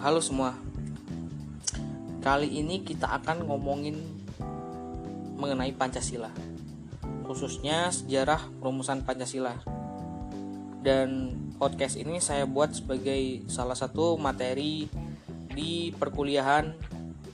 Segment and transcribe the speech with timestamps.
[0.00, 0.56] halo semua.
[2.24, 4.00] Kali ini kita akan ngomongin
[5.36, 6.32] mengenai Pancasila.
[7.28, 9.60] Khususnya sejarah perumusan Pancasila.
[10.80, 14.88] Dan podcast ini saya buat sebagai salah satu materi
[15.52, 16.72] di perkuliahan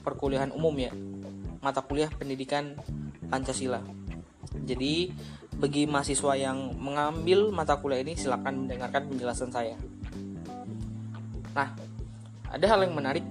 [0.03, 0.91] perkuliahan umum ya.
[1.63, 2.75] Mata kuliah pendidikan
[3.31, 3.79] Pancasila.
[4.67, 5.15] Jadi
[5.55, 9.79] bagi mahasiswa yang mengambil mata kuliah ini silakan mendengarkan penjelasan saya.
[11.55, 11.71] Nah,
[12.47, 13.25] ada hal yang menarik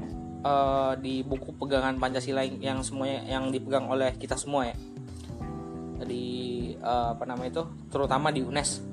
[0.45, 4.77] uh, di buku pegangan Pancasila yang semuanya yang dipegang oleh kita semua ya.
[6.05, 6.25] Di
[6.81, 8.85] uh, apa namanya itu, terutama di UNES.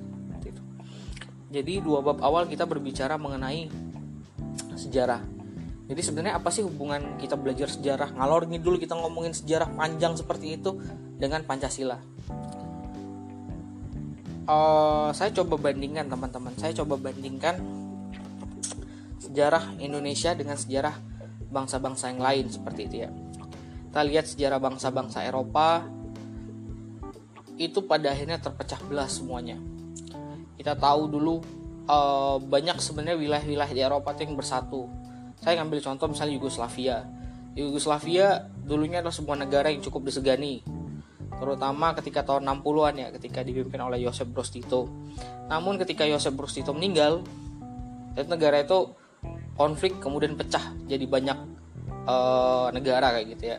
[1.53, 3.69] Jadi dua bab awal kita berbicara mengenai
[4.73, 5.21] sejarah.
[5.85, 10.57] Jadi sebenarnya apa sih hubungan kita belajar sejarah ngalor ngidul kita ngomongin sejarah panjang seperti
[10.57, 10.81] itu
[11.19, 12.01] dengan Pancasila?
[14.49, 16.57] Uh, saya coba bandingkan teman-teman.
[16.57, 17.61] Saya coba bandingkan
[19.33, 20.93] sejarah Indonesia dengan sejarah
[21.49, 23.09] bangsa-bangsa yang lain seperti itu ya.
[23.89, 25.81] Kita lihat sejarah bangsa-bangsa Eropa
[27.57, 29.57] itu pada akhirnya terpecah belah semuanya.
[30.53, 31.41] Kita tahu dulu
[31.89, 34.85] uh, banyak sebenarnya wilayah-wilayah di Eropa yang bersatu.
[35.41, 37.01] Saya ngambil contoh misalnya Yugoslavia.
[37.57, 40.61] Yugoslavia dulunya adalah sebuah negara yang cukup disegani
[41.33, 44.85] terutama ketika tahun 60-an ya ketika dipimpin oleh Joseph Broz Tito.
[45.49, 47.25] Namun ketika Joseph Broz Tito meninggal,
[48.15, 48.93] negara itu
[49.53, 51.37] konflik kemudian pecah jadi banyak
[52.09, 53.57] uh, negara kayak gitu ya.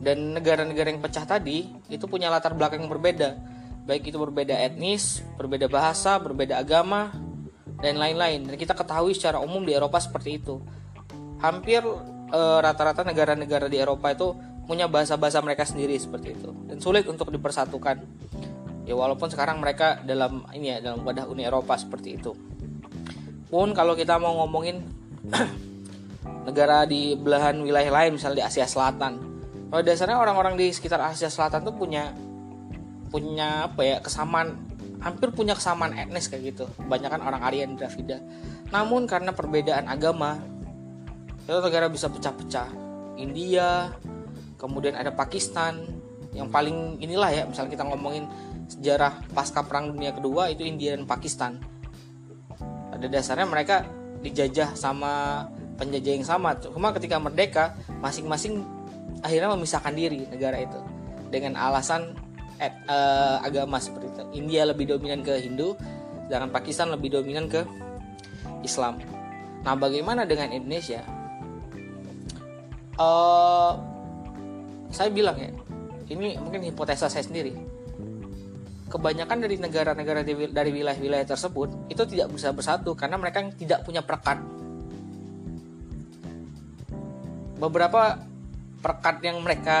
[0.00, 3.36] Dan negara-negara yang pecah tadi itu punya latar belakang yang berbeda.
[3.84, 7.12] Baik itu berbeda etnis berbeda bahasa berbeda agama
[7.80, 8.48] dan lain-lain.
[8.48, 10.56] Dan kita ketahui secara umum di Eropa seperti itu.
[11.40, 14.32] Hampir uh, rata-rata negara-negara di Eropa itu
[14.64, 16.50] punya bahasa-bahasa mereka sendiri seperti itu.
[16.64, 18.00] Dan sulit untuk dipersatukan.
[18.88, 22.49] Ya walaupun sekarang mereka dalam ini ya dalam wadah Uni Eropa seperti itu
[23.50, 24.86] pun kalau kita mau ngomongin
[26.48, 29.18] negara di belahan wilayah lain misalnya di Asia Selatan.
[29.70, 32.14] Pada dasarnya orang-orang di sekitar Asia Selatan tuh punya
[33.10, 34.54] punya apa ya kesamaan
[35.02, 36.64] hampir punya kesamaan etnis kayak gitu.
[36.78, 38.22] Kebanyakan orang Aryan Dravida.
[38.70, 40.38] Namun karena perbedaan agama
[41.42, 42.70] itu negara bisa pecah-pecah.
[43.18, 43.90] India
[44.54, 45.82] kemudian ada Pakistan.
[46.30, 48.30] Yang paling inilah ya misalnya kita ngomongin
[48.70, 51.58] sejarah pasca perang dunia kedua itu India dan Pakistan
[53.00, 53.88] pada dasarnya mereka
[54.20, 55.48] dijajah sama
[55.80, 56.52] penjajah yang sama.
[56.60, 57.72] Cuma ketika merdeka
[58.04, 58.60] masing-masing
[59.24, 60.76] akhirnya memisahkan diri negara itu
[61.32, 62.12] dengan alasan
[62.60, 64.44] et, uh, agama seperti itu.
[64.44, 65.72] India lebih dominan ke Hindu
[66.28, 67.64] sedangkan Pakistan lebih dominan ke
[68.60, 69.00] Islam.
[69.64, 71.00] Nah bagaimana dengan Indonesia?
[73.00, 73.80] Uh,
[74.92, 75.48] saya bilang ya
[76.12, 77.56] ini mungkin hipotesa saya sendiri
[78.90, 84.42] kebanyakan dari negara-negara dari wilayah-wilayah tersebut itu tidak bisa bersatu karena mereka tidak punya perekat.
[87.62, 88.18] Beberapa
[88.82, 89.78] perekat yang mereka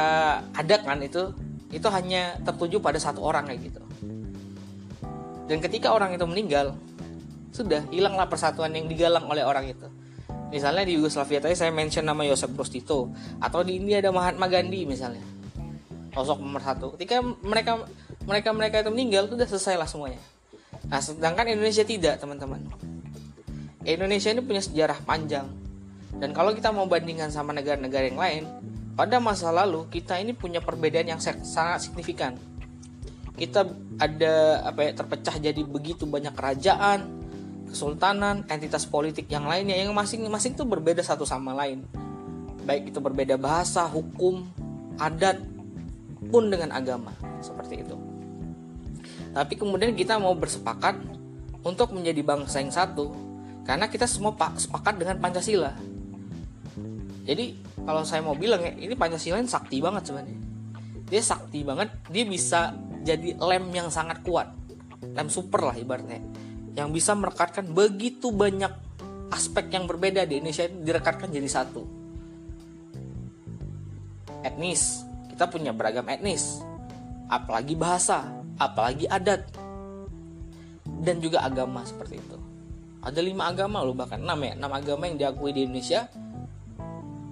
[0.54, 1.34] adakan itu
[1.74, 3.82] itu hanya tertuju pada satu orang kayak gitu.
[5.50, 6.78] Dan ketika orang itu meninggal,
[7.50, 9.90] sudah hilanglah persatuan yang digalang oleh orang itu.
[10.50, 13.10] Misalnya di Yugoslavia tadi saya mention nama Joseph Broz Tito
[13.42, 15.22] atau di India ada Mahatma Gandhi misalnya.
[16.10, 16.94] Sosok nomor satu.
[16.98, 17.86] Ketika mereka
[18.28, 20.20] mereka mereka itu meninggal sudah selesai lah semuanya.
[20.88, 22.60] Nah sedangkan Indonesia tidak teman-teman.
[23.84, 25.48] Indonesia ini punya sejarah panjang.
[26.20, 28.42] Dan kalau kita mau bandingkan sama negara-negara yang lain
[28.98, 32.36] pada masa lalu kita ini punya perbedaan yang sangat signifikan.
[33.40, 33.64] Kita
[33.96, 37.08] ada apa ya terpecah jadi begitu banyak kerajaan
[37.70, 39.78] kesultanan entitas politik yang lainnya.
[39.78, 41.86] Yang masing-masing itu berbeda satu sama lain.
[42.68, 44.44] Baik itu berbeda bahasa hukum
[45.00, 45.40] adat
[46.28, 47.16] pun dengan agama.
[47.40, 47.99] Seperti itu
[49.30, 50.98] tapi kemudian kita mau bersepakat
[51.62, 53.12] untuk menjadi bangsa yang satu
[53.62, 55.70] karena kita semua pak sepakat dengan Pancasila.
[57.22, 57.54] Jadi
[57.86, 60.38] kalau saya mau bilang ya ini Pancasila ini sakti banget sebenarnya.
[61.10, 64.46] Dia sakti banget, dia bisa jadi lem yang sangat kuat,
[65.02, 66.22] lem super lah ibaratnya,
[66.78, 68.70] yang bisa merekatkan begitu banyak
[69.34, 71.82] aspek yang berbeda di Indonesia itu direkatkan jadi satu.
[74.46, 75.02] Etnis,
[75.34, 76.62] kita punya beragam etnis,
[77.26, 79.48] apalagi bahasa, apalagi adat.
[81.00, 82.36] Dan juga agama seperti itu.
[83.00, 84.52] Ada lima agama loh bahkan enam ya.
[84.52, 86.04] Enam agama yang diakui di Indonesia.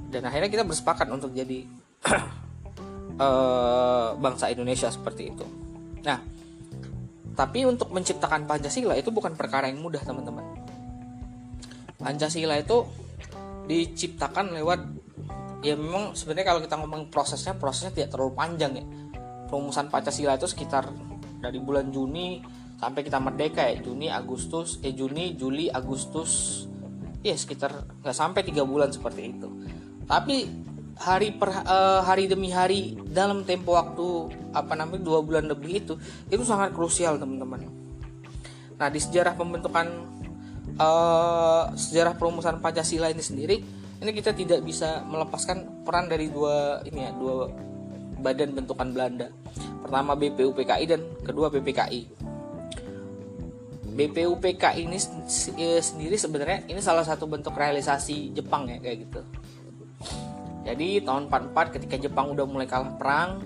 [0.08, 1.68] Dan akhirnya kita bersepakat untuk jadi
[3.20, 5.44] uh, bangsa Indonesia seperti itu.
[6.00, 6.38] Nah
[7.38, 10.42] tapi untuk menciptakan Pancasila itu bukan perkara yang mudah teman-teman.
[11.94, 12.82] Pancasila itu
[13.70, 14.80] diciptakan lewat
[15.62, 18.84] ya memang sebenarnya kalau kita ngomong prosesnya prosesnya tidak terlalu panjang ya.
[19.46, 20.90] Perumusan Pancasila itu sekitar
[21.38, 22.42] dari bulan Juni
[22.78, 26.64] sampai kita merdeka ya Juni Agustus eh Juni Juli Agustus.
[27.26, 29.50] Ya sekitar nggak sampai tiga bulan seperti itu.
[30.06, 30.46] Tapi
[30.98, 35.94] hari per uh, hari demi hari dalam tempo waktu apa namanya dua bulan lebih itu
[36.30, 37.66] itu sangat krusial teman-teman.
[38.78, 39.86] Nah di sejarah pembentukan
[40.78, 43.56] uh, sejarah perumusan pancasila ini sendiri
[43.98, 47.50] ini kita tidak bisa melepaskan peran dari dua ini ya dua
[48.18, 49.28] badan bentukan Belanda
[49.82, 52.28] pertama BPUPKI dan kedua BPKI
[53.98, 54.94] BPUPK ini
[55.58, 59.20] eh, sendiri sebenarnya ini salah satu bentuk realisasi Jepang ya kayak gitu.
[60.62, 63.42] Jadi tahun 44 ketika Jepang udah mulai kalah perang,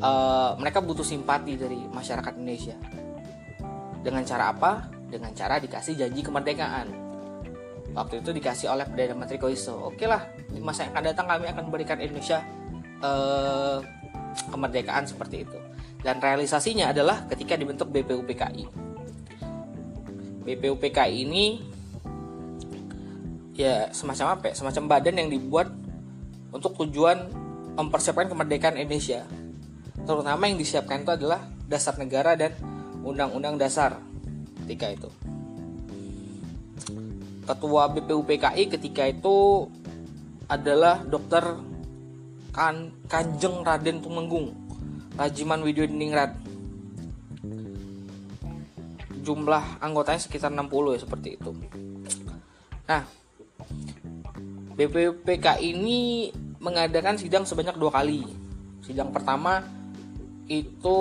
[0.00, 2.74] uh, mereka butuh simpati dari masyarakat Indonesia.
[4.00, 4.88] Dengan cara apa?
[5.06, 6.88] Dengan cara dikasih janji kemerdekaan.
[7.94, 9.86] Waktu itu dikasih oleh Perdana Menteri Koiso.
[9.86, 12.42] Oke lah, di masa yang akan datang kami akan memberikan Indonesia
[13.04, 13.78] uh,
[14.50, 15.58] kemerdekaan seperti itu.
[16.04, 18.84] Dan realisasinya adalah ketika dibentuk BPUPKI
[20.44, 21.64] BPUPK ini
[23.56, 24.54] ya semacam apa ya?
[24.54, 25.72] Semacam badan yang dibuat
[26.52, 27.32] untuk tujuan
[27.74, 29.24] mempersiapkan kemerdekaan Indonesia.
[30.04, 32.52] Terutama yang disiapkan itu adalah dasar negara dan
[33.00, 33.98] undang-undang dasar
[34.64, 35.08] ketika itu.
[37.44, 39.68] Ketua BPUPKI ketika itu
[40.48, 41.56] adalah Dr.
[42.54, 44.54] Kan Kanjeng Raden Tumenggung
[45.18, 46.34] Rajiman Widodiningrat
[49.24, 51.50] jumlah anggotanya sekitar 60 ya seperti itu.
[52.84, 53.02] Nah,
[54.76, 56.28] BPPK ini
[56.60, 58.28] mengadakan sidang sebanyak dua kali.
[58.84, 59.64] Sidang pertama
[60.44, 60.98] itu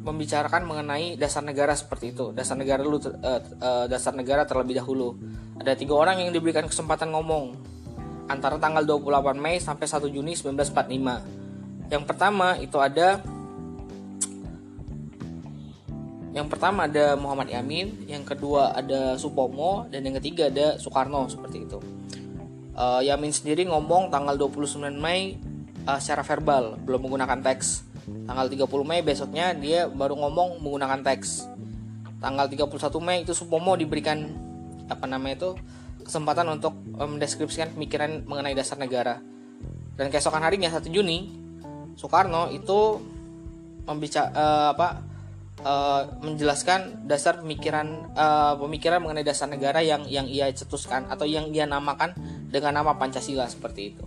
[0.00, 2.32] membicarakan mengenai dasar negara seperti itu.
[2.32, 3.12] Dasar negara dulu, uh,
[3.60, 5.20] uh, dasar negara terlebih dahulu.
[5.60, 7.52] Ada tiga orang yang diberikan kesempatan ngomong
[8.28, 11.88] antara tanggal 28 Mei sampai 1 Juni 1945.
[11.88, 13.24] Yang pertama itu ada
[16.36, 21.64] yang pertama ada Muhammad Yamin, yang kedua ada Supomo, dan yang ketiga ada Soekarno seperti
[21.66, 21.80] itu.
[22.78, 25.40] Uh, Yamin sendiri ngomong tanggal 29 Mei
[25.88, 27.82] uh, secara verbal, belum menggunakan teks.
[28.28, 31.48] Tanggal 30 Mei besoknya dia baru ngomong menggunakan teks.
[32.20, 32.70] Tanggal 31
[33.02, 34.28] Mei itu Supomo diberikan
[34.86, 35.50] apa namanya itu
[36.08, 39.20] kesempatan untuk mendeskripsikan pemikiran mengenai dasar negara.
[39.94, 41.28] Dan keesokan harinya 1 Juni
[41.98, 43.02] Soekarno itu
[43.82, 44.88] membicara uh, apa
[45.66, 51.50] uh, menjelaskan dasar pemikiran uh, pemikiran mengenai dasar negara yang yang ia cetuskan atau yang
[51.50, 52.14] ia namakan
[52.46, 54.04] dengan nama Pancasila seperti itu.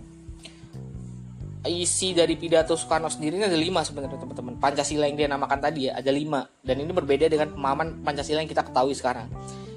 [1.62, 4.58] Isi dari pidato Soekarno sendiri ini ada lima sebenarnya teman-teman.
[4.58, 8.50] Pancasila yang dia namakan tadi ya ada lima dan ini berbeda dengan pemahaman Pancasila yang
[8.50, 9.30] kita ketahui sekarang.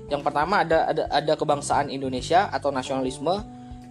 [0.06, 3.42] Yang pertama ada ada ada kebangsaan Indonesia atau nasionalisme.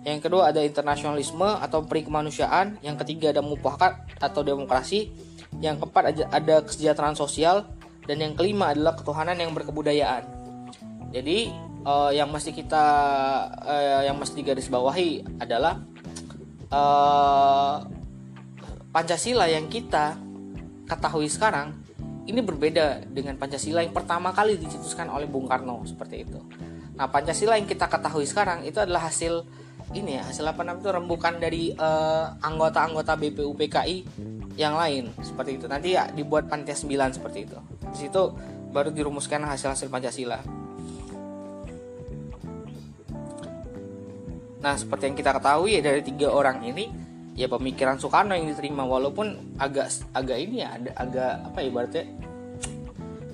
[0.04, 2.78] Yang kedua ada internasionalisme atau peri kemanusiaan.
[2.84, 5.10] Yang ketiga ada mufakat atau demokrasi
[5.62, 7.66] yang keempat ada, ada kesejahteraan sosial
[8.04, 10.26] dan yang kelima adalah ketuhanan yang berkebudayaan.
[11.14, 11.50] Jadi
[11.86, 12.84] uh, yang mesti kita
[13.64, 15.78] uh, yang mesti digarisbawahi adalah
[16.74, 17.86] uh,
[18.90, 20.14] Pancasila yang kita
[20.86, 21.83] ketahui sekarang
[22.24, 26.40] ini berbeda dengan Pancasila yang pertama kali dicetuskan oleh Bung Karno seperti itu.
[26.96, 29.44] Nah Pancasila yang kita ketahui sekarang itu adalah hasil
[29.92, 30.90] ini ya hasil apa namanya itu?
[30.96, 31.62] Rembukan dari
[32.40, 33.96] anggota-anggota uh, BPUPKI
[34.56, 35.66] yang lain seperti itu.
[35.68, 37.58] Nanti ya dibuat panitia 9 seperti itu.
[37.92, 38.22] Di situ
[38.72, 40.40] baru dirumuskan hasil-hasil Pancasila.
[44.64, 46.88] Nah seperti yang kita ketahui dari tiga orang ini
[47.34, 52.00] ya pemikiran Soekarno yang diterima walaupun agak agak ini ya agak apa ya berarti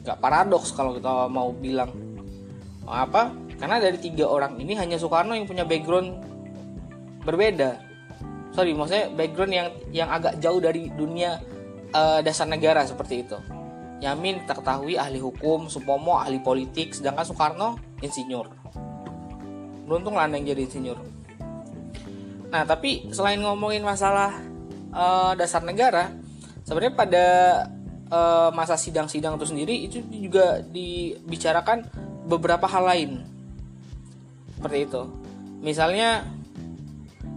[0.00, 1.92] nggak paradoks kalau kita mau bilang.
[2.88, 3.30] Apa?
[3.60, 6.16] Karena dari tiga orang ini hanya Soekarno yang punya background
[7.22, 7.76] berbeda.
[8.56, 11.38] Sorry maksudnya background yang yang agak jauh dari dunia
[11.92, 13.36] uh, dasar negara seperti itu.
[14.00, 18.48] Yamin kita ahli hukum Supomo ahli politik sedangkan Soekarno insinyur.
[19.84, 21.19] Beruntung lah yang jadi insinyur
[22.50, 24.34] nah tapi selain ngomongin masalah
[24.90, 26.10] uh, dasar negara
[26.66, 27.26] sebenarnya pada
[28.10, 31.86] uh, masa sidang-sidang itu sendiri itu juga dibicarakan
[32.26, 33.10] beberapa hal lain
[34.58, 35.02] seperti itu
[35.62, 36.26] misalnya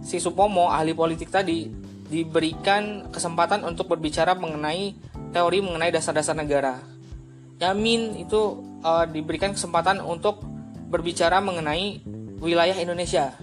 [0.04, 4.92] si Supomo ahli politik tadi diberikan kesempatan untuk berbicara mengenai
[5.34, 6.78] teori mengenai dasar-dasar negara.
[7.58, 10.44] Yamin itu uh, diberikan kesempatan untuk
[10.92, 12.04] berbicara mengenai
[12.38, 13.34] wilayah Indonesia.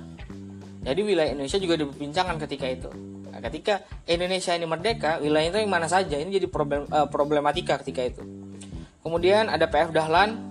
[0.81, 2.89] Jadi wilayah Indonesia juga diperbincangkan ketika itu.
[3.29, 7.77] Nah, ketika Indonesia ini merdeka, wilayah itu yang mana saja ini jadi problem, uh, problematika
[7.85, 8.21] ketika itu.
[9.05, 10.41] Kemudian ada PF Dahlan,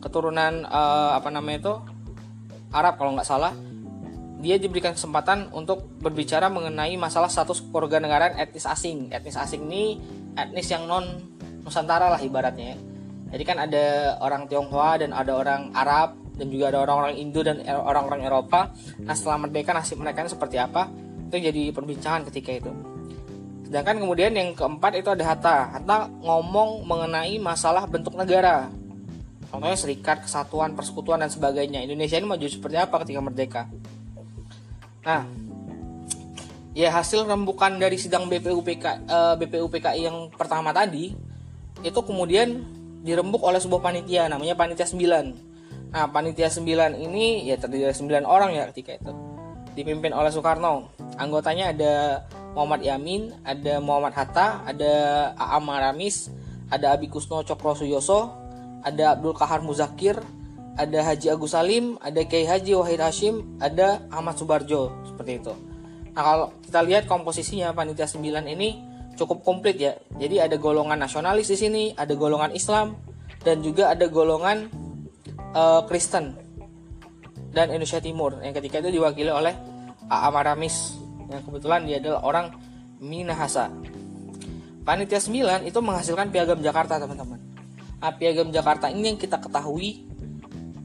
[0.00, 1.74] keturunan uh, apa namanya itu
[2.72, 3.52] Arab kalau nggak salah
[4.42, 9.14] dia diberikan kesempatan untuk berbicara mengenai masalah status keluarga negaraan etnis asing.
[9.14, 10.02] Etnis asing ini
[10.34, 11.30] etnis yang non
[11.62, 12.74] Nusantara lah ibaratnya.
[13.30, 17.60] Jadi kan ada orang Tionghoa dan ada orang Arab dan juga ada orang-orang Indo dan
[17.68, 18.72] orang-orang Eropa.
[19.04, 20.88] Nah setelah merdeka nasib mereka seperti apa?
[21.28, 22.72] Itu jadi perbincangan ketika itu.
[23.68, 25.58] Sedangkan kemudian yang keempat itu ada Hatta.
[25.76, 28.68] Hatta ngomong mengenai masalah bentuk negara.
[29.48, 31.84] Contohnya serikat kesatuan persekutuan dan sebagainya.
[31.84, 33.62] Indonesia ini maju seperti apa ketika merdeka?
[35.04, 35.28] Nah
[36.72, 41.12] ya hasil rembukan dari sidang BPUPK uh, BPUPKI yang pertama tadi
[41.84, 42.64] itu kemudian
[43.04, 45.51] dirembuk oleh sebuah panitia namanya panitia 9
[45.92, 46.64] nah panitia 9
[46.96, 49.12] ini ya terdiri dari 9 orang ya ketika itu.
[49.72, 50.92] Dipimpin oleh Soekarno.
[51.16, 52.24] Anggotanya ada
[52.56, 54.92] Muhammad Yamin ada Muhammad Hatta ada
[55.36, 56.28] Aam Maramis
[56.68, 58.32] ada Abi Kusno Cokro Suyoso
[58.84, 60.20] ada Abdul Kahar Muzakir
[60.76, 65.52] ada Haji Agus Salim ada Kiai Haji Wahid Hashim ada Ahmad Subarjo seperti itu.
[66.12, 69.96] Nah kalau kita lihat komposisinya panitia 9 ini cukup komplit ya.
[70.16, 72.96] Jadi ada golongan nasionalis di sini, ada golongan Islam,
[73.44, 74.68] dan juga ada golongan
[75.52, 76.36] uh, Kristen
[77.52, 79.52] dan Indonesia Timur yang ketika itu diwakili oleh
[80.08, 81.00] Amaramis
[81.32, 82.46] yang kebetulan dia adalah orang
[83.02, 83.66] Minahasa.
[84.82, 87.38] Panitia 9 itu menghasilkan Piagam Jakarta teman-teman.
[88.02, 90.06] Nah, Piagam Jakarta ini yang kita ketahui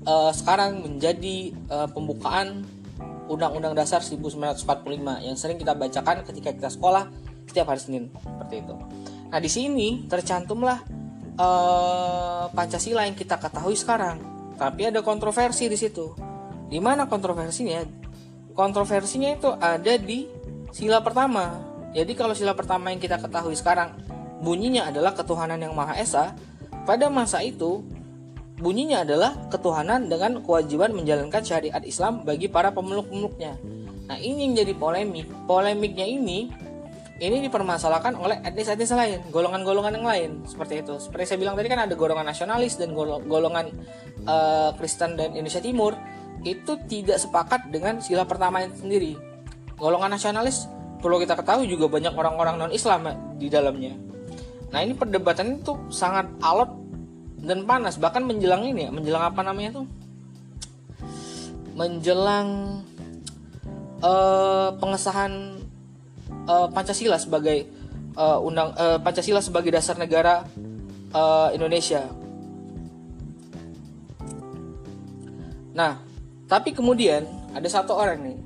[0.06, 2.66] uh, sekarang menjadi uh, pembukaan
[3.28, 7.12] Undang-Undang Dasar 1945 yang sering kita bacakan ketika kita sekolah
[7.46, 8.74] setiap hari Senin seperti itu.
[9.28, 10.80] Nah di sini tercantumlah
[11.36, 16.12] uh, Pancasila yang kita ketahui sekarang, tapi ada kontroversi di situ.
[16.68, 17.86] Di mana kontroversinya?
[18.52, 20.28] Kontroversinya itu ada di
[20.74, 21.62] sila pertama.
[21.94, 23.96] Jadi kalau sila pertama yang kita ketahui sekarang
[24.44, 26.36] bunyinya adalah ketuhanan yang maha esa,
[26.84, 27.86] pada masa itu
[28.58, 33.54] Bunyinya adalah ketuhanan dengan kewajiban menjalankan syariat Islam bagi para pemeluk-pemeluknya.
[34.10, 35.30] Nah, ini yang jadi polemik.
[35.46, 36.50] Polemiknya ini
[37.18, 41.02] ini dipermasalahkan oleh etnis-etnis lain, golongan-golongan yang lain seperti itu.
[41.02, 42.94] Seperti saya bilang tadi kan ada golongan nasionalis dan
[43.26, 43.74] golongan
[44.30, 45.98] uh, Kristen dan Indonesia Timur
[46.46, 49.14] itu tidak sepakat dengan sila pertama itu sendiri.
[49.82, 50.70] Golongan nasionalis
[51.02, 53.10] perlu kita ketahui juga banyak orang-orang non-Islam
[53.42, 53.98] di dalamnya.
[54.70, 56.70] Nah, ini perdebatan itu sangat alot
[57.38, 59.86] dan panas bahkan menjelang ini ya menjelang apa namanya tuh
[61.78, 62.82] menjelang
[64.02, 65.57] uh, pengesahan
[66.48, 67.68] uh, Pancasila sebagai
[68.18, 70.48] uh, undang uh, Pancasila sebagai dasar negara
[71.14, 72.08] uh, Indonesia.
[75.78, 76.02] Nah,
[76.50, 78.38] tapi kemudian ada satu orang nih.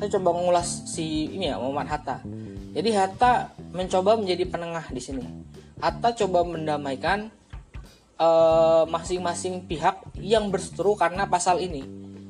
[0.00, 2.24] Saya coba mengulas si ini ya Muhammad Hatta.
[2.72, 5.24] Jadi Hatta mencoba menjadi penengah di sini.
[5.78, 7.28] Hatta coba mendamaikan
[8.88, 11.80] masing-masing uh, pihak yang berseteru karena pasal ini,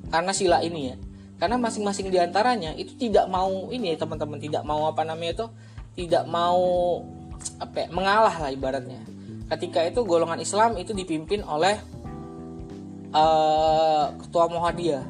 [0.07, 0.97] karena sila ini ya.
[1.41, 5.47] Karena masing-masing di antaranya itu tidak mau ini ya teman-teman, tidak mau apa namanya itu,
[6.05, 6.61] tidak mau
[7.57, 9.01] apa ya, mengalah lah ibaratnya.
[9.49, 11.81] Ketika itu golongan Islam itu dipimpin oleh
[13.15, 15.05] uh, ketua Muhammadiyah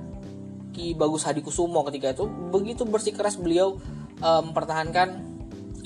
[0.71, 3.77] Ki Bagus Hadi Kusumo ketika itu begitu bersikeras beliau
[4.23, 5.09] uh, mempertahankan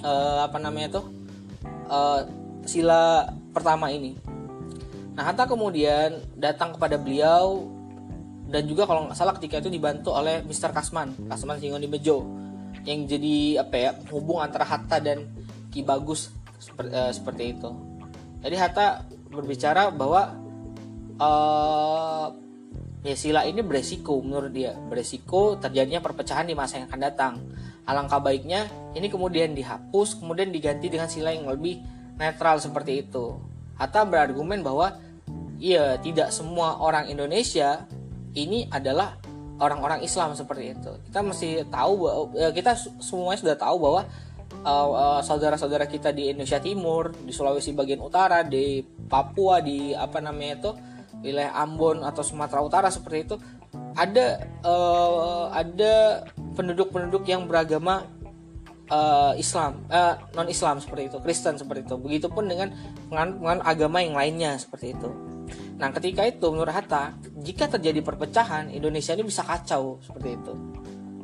[0.05, 1.03] uh, apa namanya itu
[1.89, 2.21] uh,
[2.69, 4.17] sila pertama ini
[5.15, 7.71] Nah Hatta kemudian datang kepada beliau
[8.45, 10.71] dan juga kalau nggak salah ketika itu dibantu oleh Mr.
[10.71, 12.29] Kasman, Kasman Singoni Bejo
[12.85, 15.25] yang jadi apa ya hubung antara Hatta dan
[15.73, 16.29] Ki Bagus
[16.61, 17.71] seperti, uh, seperti itu.
[18.45, 20.37] Jadi Hatta berbicara bahwa
[21.17, 22.29] uh,
[23.01, 27.35] ya sila ini beresiko menurut dia, beresiko terjadinya perpecahan di masa yang akan datang.
[27.85, 31.81] Alangkah baiknya ini kemudian dihapus, kemudian diganti dengan sila yang lebih
[32.21, 33.41] netral seperti itu.
[33.81, 35.01] Hatta berargumen bahwa
[35.61, 37.85] iya tidak semua orang Indonesia
[38.35, 39.17] ini adalah
[39.63, 40.93] orang-orang Islam seperti itu.
[41.11, 44.03] Kita mesti tahu bahwa ya kita semuanya sudah tahu bahwa
[44.67, 50.19] uh, uh, saudara-saudara kita di Indonesia Timur, di Sulawesi bagian utara, di Papua, di apa
[50.19, 50.71] namanya itu
[51.25, 53.37] wilayah Ambon atau Sumatera Utara seperti itu
[53.95, 56.27] ada uh, ada
[56.59, 58.07] penduduk-penduduk yang beragama
[58.91, 61.97] uh, Islam, uh, non Islam seperti itu, Kristen seperti itu.
[61.99, 62.75] Begitupun dengan
[63.09, 65.09] dengan agama yang lainnya seperti itu.
[65.75, 70.53] Nah, ketika itu menurut Hatta, jika terjadi perpecahan, Indonesia ini bisa kacau seperti itu.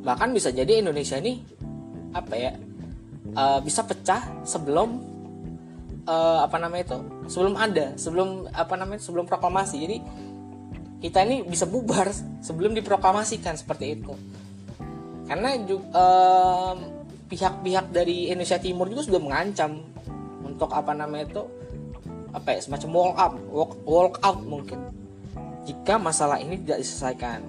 [0.03, 1.39] Bahkan bisa jadi Indonesia ini
[2.11, 2.51] apa ya?
[3.31, 4.99] Uh, bisa pecah sebelum
[6.03, 6.99] uh, apa namanya itu?
[7.31, 8.99] Sebelum ada, sebelum apa namanya?
[8.99, 9.77] Sebelum proklamasi.
[9.79, 9.97] Jadi
[10.99, 12.11] kita ini bisa bubar
[12.47, 14.11] sebelum diproklamasikan seperti itu.
[15.31, 15.55] Karena
[15.95, 16.75] uh,
[17.31, 19.79] pihak-pihak dari Indonesia Timur juga sudah mengancam
[20.43, 21.43] untuk apa namanya itu
[22.31, 24.79] apa ya semacam walk up walk, walk out mungkin.
[25.67, 27.43] Jika masalah ini tidak diselesaikan.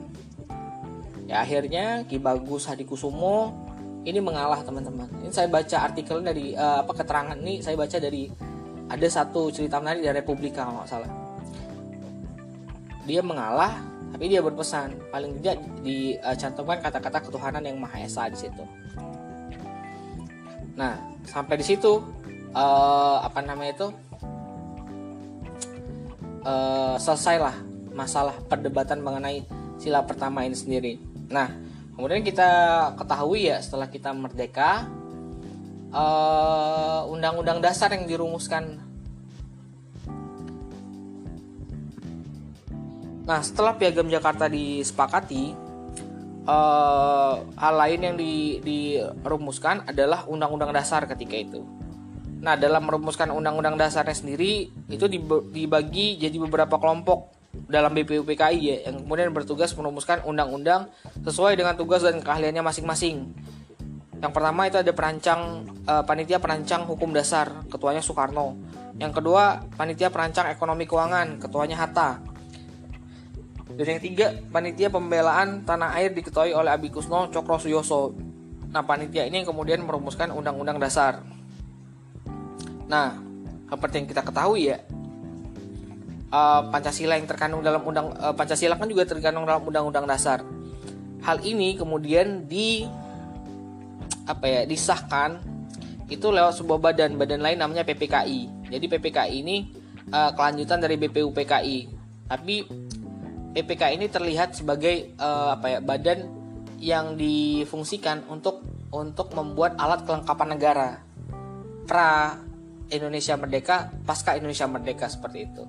[1.31, 3.55] Ya akhirnya Ki Bagus Hadikusumo
[4.03, 5.09] ini mengalah teman-teman.
[5.23, 8.29] Ini saya baca artikel dari uh, apa keterangan ini saya baca dari
[8.91, 11.11] ada satu cerita menarik dari Republika kalau nggak salah.
[13.09, 13.81] Dia mengalah
[14.13, 14.93] tapi dia berpesan.
[15.09, 18.65] Paling tidak dicantumkan kata-kata ketuhanan yang maha esa di situ.
[20.77, 22.03] Nah sampai di situ
[22.53, 23.89] uh, apa namanya itu
[26.47, 27.57] uh, selesailah
[27.93, 29.45] masalah perdebatan mengenai
[29.79, 30.93] sila pertama ini sendiri
[31.33, 31.51] nah
[31.97, 32.51] kemudian kita
[32.99, 34.87] ketahui ya setelah kita merdeka
[37.09, 38.81] undang-undang uh, dasar yang dirumuskan
[43.23, 45.55] Nah, setelah Piagam Jakarta disepakati,
[46.47, 51.63] uh, hal lain yang di, dirumuskan adalah Undang-Undang Dasar ketika itu.
[52.43, 55.05] Nah, dalam merumuskan Undang-Undang Dasarnya sendiri itu
[55.55, 57.31] dibagi jadi beberapa kelompok
[57.71, 60.91] dalam BPUPKI ya, yang kemudian bertugas merumuskan undang-undang
[61.23, 63.31] sesuai dengan tugas dan keahliannya masing-masing.
[64.19, 68.59] Yang pertama itu ada perancang uh, panitia perancang hukum dasar, ketuanya Soekarno.
[68.99, 72.19] Yang kedua, panitia perancang ekonomi keuangan, ketuanya Hatta.
[73.73, 78.15] Dan yang ketiga, panitia pembelaan tanah air diketuai oleh Abi Kusno Cokro Suyoso.
[78.73, 81.23] Nah, panitia ini yang kemudian merumuskan undang-undang dasar.
[82.93, 83.17] Nah,
[83.73, 84.85] seperti yang kita ketahui ya,
[86.29, 90.45] uh, Pancasila yang terkandung dalam undang uh, Pancasila kan juga terkandung dalam undang-undang dasar.
[91.25, 92.85] Hal ini kemudian di
[94.29, 95.41] apa ya disahkan
[96.13, 98.69] itu lewat sebuah badan badan lain namanya PPKI.
[98.69, 99.57] Jadi PPKI ini
[100.13, 101.79] uh, kelanjutan dari BPUPKI.
[102.29, 102.55] Tapi
[103.57, 106.29] PPK ini terlihat sebagai uh, apa ya badan
[106.77, 108.61] yang difungsikan untuk
[108.93, 110.89] untuk membuat alat kelengkapan negara
[111.89, 112.37] pra
[112.91, 115.63] Indonesia merdeka pasca Indonesia merdeka seperti itu.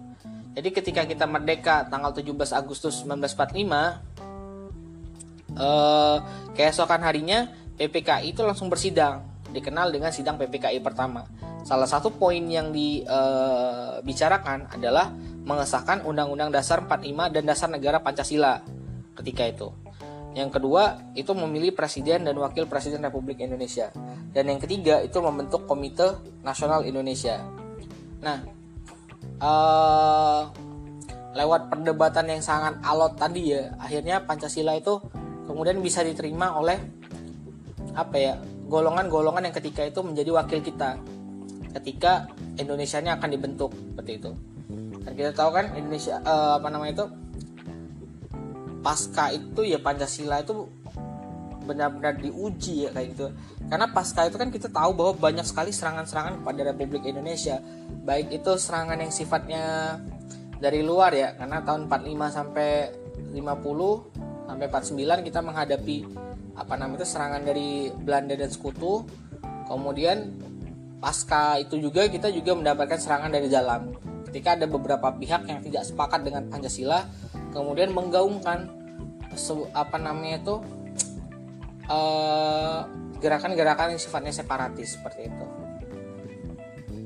[0.53, 6.17] Jadi ketika kita merdeka tanggal 17 Agustus 1945 eh,
[6.53, 11.25] keesokan harinya PPKI itu langsung bersidang dikenal dengan sidang PPKI pertama.
[11.63, 15.15] Salah satu poin yang dibicarakan uh, adalah
[15.48, 18.60] mengesahkan Undang-Undang Dasar 45 dan Dasar Negara Pancasila
[19.15, 19.72] ketika itu.
[20.34, 23.93] Yang kedua itu memilih presiden dan wakil presiden Republik Indonesia.
[24.34, 27.38] Dan yang ketiga itu membentuk Komite Nasional Indonesia.
[28.26, 28.41] Nah,
[29.38, 30.50] uh,
[31.38, 34.98] lewat perdebatan yang sangat alot tadi ya, akhirnya Pancasila itu
[35.46, 36.82] kemudian bisa diterima oleh
[37.93, 38.34] apa ya
[38.65, 40.98] golongan-golongan yang ketika itu menjadi wakil kita
[41.78, 42.26] ketika
[42.58, 44.32] Indonesia ini akan dibentuk seperti itu
[45.04, 47.06] dan kita tahu kan Indonesia uh, apa namanya itu
[48.84, 50.67] pasca itu ya Pancasila itu
[51.63, 53.28] benar-benar diuji ya kayak gitu.
[53.72, 57.63] Karena pasca itu kan kita tahu bahwa banyak sekali serangan-serangan kepada Republik Indonesia.
[58.04, 59.98] Baik itu serangan yang sifatnya
[60.60, 62.69] dari luar ya karena tahun 45 sampai
[63.32, 65.98] 50 sampai 49 kita menghadapi
[66.54, 69.08] apa namanya itu serangan dari Belanda dan sekutu.
[69.63, 70.36] Kemudian
[71.00, 73.96] pasca itu juga kita juga mendapatkan serangan dari dalam.
[74.28, 77.06] Ketika ada beberapa pihak yang tidak sepakat dengan Pancasila
[77.53, 78.67] kemudian menggaungkan
[79.73, 80.55] apa namanya itu
[81.87, 82.79] eh,
[83.23, 85.45] gerakan-gerakan yang sifatnya separatis seperti itu.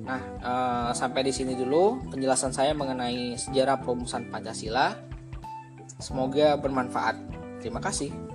[0.07, 4.95] Nah, uh, sampai di sini dulu penjelasan saya mengenai sejarah perumusan Pancasila.
[5.99, 7.19] Semoga bermanfaat.
[7.59, 8.26] Terima kasih.